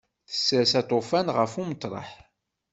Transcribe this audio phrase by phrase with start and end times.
[0.31, 2.09] Tsers aṭufan ɣef umeṭreḥ.